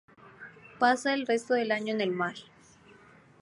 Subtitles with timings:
[0.79, 2.33] Pasa el resto del año en el mar.